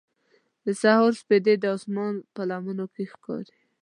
د 0.65 0.67
سهار 0.81 1.11
سپېدې 1.21 1.55
د 1.59 1.65
اسمان 1.77 2.13
په 2.33 2.41
لمنو 2.49 2.85
کې 2.93 3.03
ښکاري. 3.11 3.55